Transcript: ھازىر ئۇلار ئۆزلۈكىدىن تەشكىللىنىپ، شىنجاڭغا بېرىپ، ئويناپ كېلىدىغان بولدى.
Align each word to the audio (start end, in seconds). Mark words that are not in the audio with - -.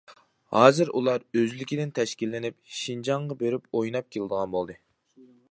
ھازىر 0.53 0.89
ئۇلار 0.99 1.25
ئۆزلۈكىدىن 1.41 1.93
تەشكىللىنىپ، 1.99 2.57
شىنجاڭغا 2.79 3.39
بېرىپ، 3.45 3.71
ئويناپ 3.81 4.11
كېلىدىغان 4.17 4.57
بولدى. 4.59 4.81